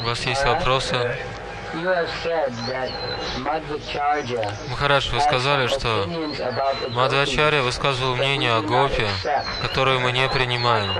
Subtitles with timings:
[0.00, 1.16] У вас есть вопросы?
[4.70, 6.08] Махарадж, вы сказали, что
[6.90, 9.06] Мадхачарья высказывал мнение о гопе,
[9.62, 10.92] которое мы не принимаем.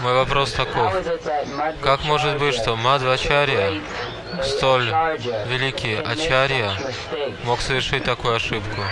[0.00, 0.92] Мой вопрос таков.
[1.82, 3.80] Как может быть, что Мадхачарья,
[4.42, 4.92] столь
[5.46, 6.72] великий Ачарья,
[7.44, 8.82] мог совершить такую ошибку?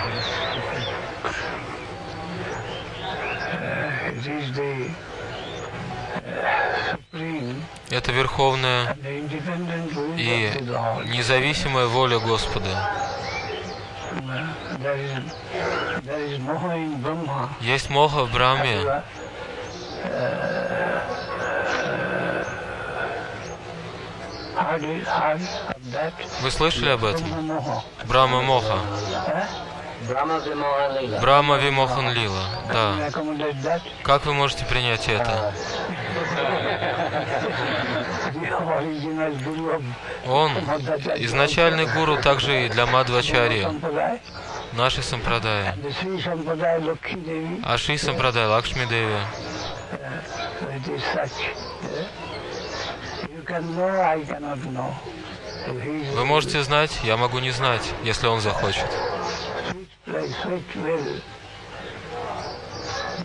[4.17, 4.46] It is the uh, supreme
[7.89, 8.95] Это верховная
[10.17, 10.51] и
[11.05, 12.69] независимая воля Господа.
[14.19, 14.47] Uh.
[17.61, 19.03] Есть моха в Брахме,
[20.03, 20.67] Uh?
[26.41, 27.25] Вы слышали об этом?
[28.05, 28.79] Брахма Моха.
[30.05, 32.43] Брахма Вимохан Лила.
[32.71, 33.09] Да.
[34.03, 35.53] Как вы можете принять это?
[40.25, 40.51] Он
[41.17, 43.67] изначальный гуру также и для Мадвачари,
[44.73, 45.73] нашей сампрадаи.
[47.63, 49.17] А Шри Сампрадай Лакшми Деви.
[56.15, 58.85] Вы можете знать, я могу не знать, если он захочет.
[60.07, 61.21] Sweet place, sweet will.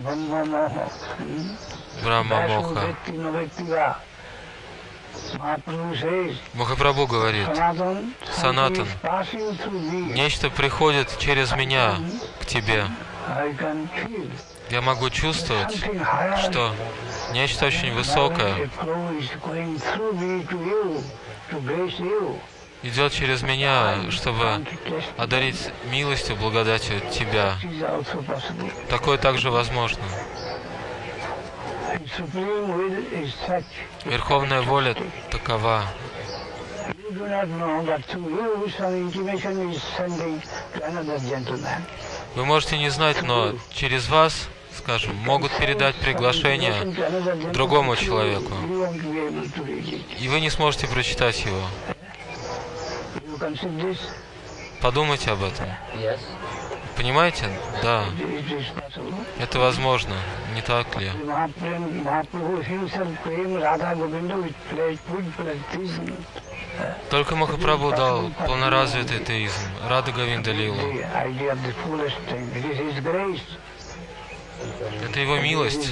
[0.03, 0.89] Brahma Moha.
[1.17, 1.55] hmm?
[2.03, 2.87] Брахма Vasu Моха.
[2.87, 3.95] Vetti Novettiva.
[5.37, 7.47] Mahaprabhu says, Махапрабху говорит,
[8.35, 8.87] Санатан.
[10.13, 11.97] нечто приходит через меня
[12.41, 12.85] к тебе.
[14.71, 15.75] Я могу чувствовать,
[16.43, 16.73] что
[17.31, 18.69] нечто очень высокое
[22.83, 24.65] Идет через меня, чтобы
[25.17, 27.55] одарить милостью, благодатью тебя.
[28.89, 30.03] Такое также возможно.
[34.03, 34.95] Верховная воля
[35.31, 35.83] такова.
[42.35, 46.83] Вы можете не знать, но через вас, скажем, могут передать приглашение,
[47.53, 48.53] другому человеку.
[50.19, 51.61] И вы не сможете прочитать его.
[54.81, 55.67] Подумайте об этом.
[56.95, 57.45] Понимаете?
[57.81, 58.05] Да,
[59.39, 60.13] это возможно,
[60.53, 61.09] не так ли?
[67.09, 70.77] Только Махапрабху дал полноразвитый теизм, Рада Говинда Лилу.
[75.03, 75.91] Это его милость,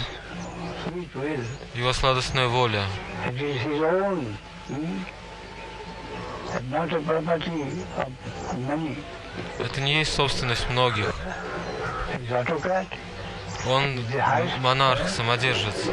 [1.75, 2.84] его сладостная воля.
[9.59, 11.13] Это не есть собственность многих.
[13.67, 14.03] Он
[14.59, 15.90] монарх, самодержец,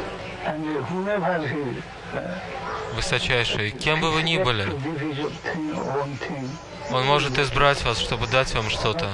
[2.95, 3.71] высочайший.
[3.71, 4.67] Кем бы вы ни были,
[6.91, 9.05] он может избрать вас, чтобы дать вам что-то.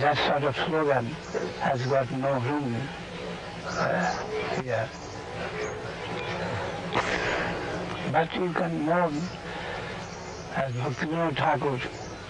[0.00, 1.14] That sort of slogan
[1.60, 2.74] has got no room
[3.68, 4.16] uh,
[4.62, 4.88] here.
[8.84, 9.14] Mourn,
[10.56, 11.78] as Bhaktivinoda Thakur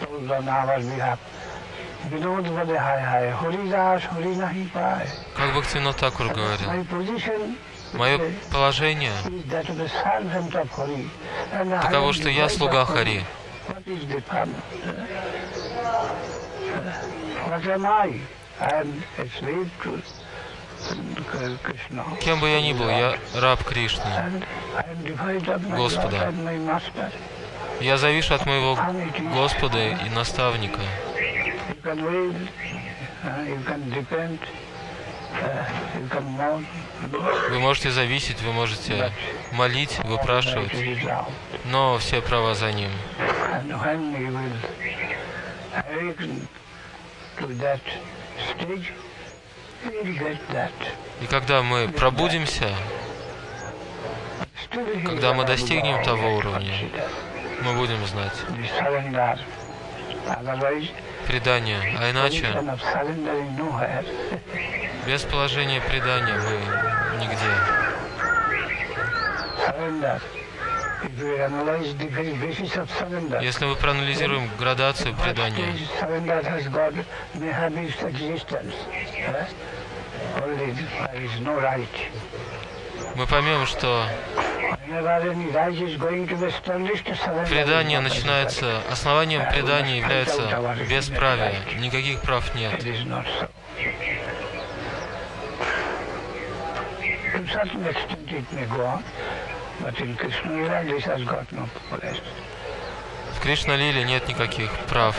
[0.01, 1.21] told on our behalf,
[2.09, 5.07] Vinod Vade Hai Hai, Hori Das, Hori Nahi Pai.
[5.37, 6.69] Как Бхактивинод Такур говорил,
[7.93, 8.19] мое
[8.51, 9.13] положение
[11.83, 12.85] таково, что я слуга.
[12.85, 13.25] Хари.
[17.47, 18.21] What am I?
[18.61, 20.03] I am a slave to.
[22.21, 24.43] Кем бы я ни был, я раб Кришны.
[25.77, 26.33] Господа.
[27.81, 28.79] Я завишу от моего
[29.35, 30.81] Господа и наставника.
[37.51, 39.13] Вы можете зависеть, вы можете
[39.53, 40.73] молить, выпрашивать,
[41.65, 42.91] но все права за ним.
[47.37, 47.81] To that
[48.49, 48.93] stage,
[51.21, 52.69] И когда мы пробудимся,
[54.71, 56.75] Когда мы достигнем того уровня,
[57.63, 58.33] мы будем знать
[61.27, 61.79] предание.
[61.99, 62.47] А иначе,
[65.07, 66.59] без положения предания мы
[67.21, 67.51] нигде.
[73.41, 75.77] Если мы проанализируем градацию предания, eh?
[83.17, 84.07] Мы поймем, что
[87.49, 90.43] Предание начинается, основанием предания является
[90.89, 91.55] бесправие.
[91.79, 92.83] Никаких прав нет.
[98.45, 99.54] To
[101.91, 102.23] place.
[103.35, 105.17] В Кришна-лиле нет никаких прав.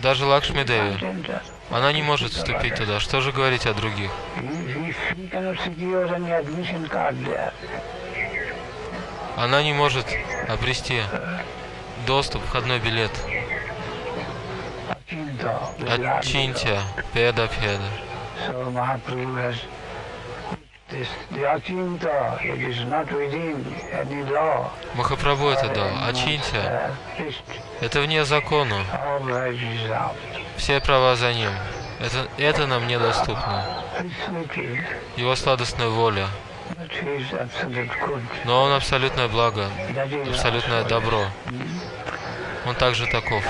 [0.00, 0.94] Даже Лакшми Деви,
[1.70, 3.00] она не может вступить туда.
[3.00, 4.10] Что же говорить о других?
[9.36, 10.06] Она не может
[10.48, 11.00] обрести
[12.06, 13.10] доступ, входной билет.
[16.18, 16.80] Ачинтия,
[17.12, 17.88] Педа Педа.
[24.94, 25.88] Махапрабху это дал.
[26.08, 26.92] Ачинтия,
[27.80, 28.84] это вне закона.
[30.56, 31.50] Все права за ним.
[31.98, 33.64] Это, это нам недоступно.
[35.16, 36.28] Его сладостная воля.
[38.44, 39.68] Но он абсолютное благо,
[40.30, 41.24] абсолютное добро.
[42.66, 43.44] Он также таков.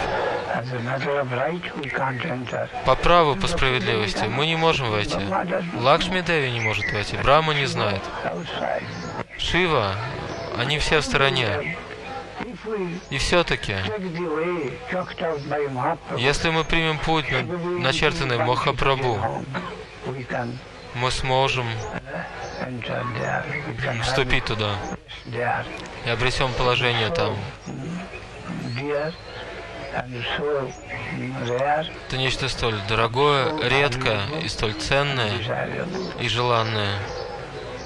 [2.85, 5.19] По праву, по справедливости, мы не можем войти.
[5.81, 8.03] Лакшми Деви не может войти, Брахма не знает.
[9.39, 9.95] Шива,
[10.59, 11.77] они все в стороне.
[13.11, 13.75] И все-таки,
[16.17, 17.43] если мы примем путь, на-
[17.81, 19.45] начертанный Махапрабху,
[20.95, 21.67] мы сможем
[24.03, 24.77] вступить туда
[26.07, 27.37] и обретем положение там.
[32.09, 35.33] Это нечто столь дорогое, редкое и столь ценное
[36.21, 36.99] и желанное.